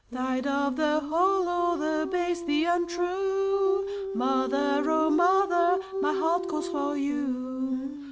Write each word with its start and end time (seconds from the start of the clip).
Tired 0.11 0.47
of 0.47 0.77
the 0.77 0.99
hollow, 0.99 1.77
the 1.77 2.07
base, 2.09 2.41
the 2.41 2.65
untrue, 2.65 4.13
Mother, 4.15 4.83
O 4.89 5.11
mother, 5.11 5.77
my 6.01 6.11
heart 6.11 6.47
calls 6.49 6.67
for 6.69 6.97
you! 6.97 7.99